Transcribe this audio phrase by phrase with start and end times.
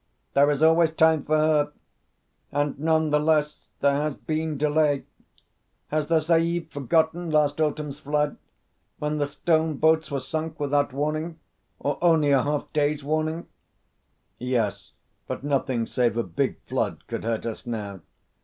[0.33, 1.73] "There is always time for her;
[2.51, 5.05] and none the less there has been delay.
[5.89, 8.37] Has the Sahib forgotten last autumn's flood,
[8.97, 11.37] when the stone boats were sunk without warning
[11.77, 13.45] or only a half day's warning?"
[14.39, 14.93] "Yes,
[15.27, 17.99] but nothing save a big flood could hurt us now.